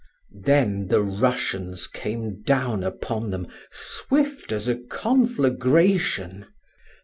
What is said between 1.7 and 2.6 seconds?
came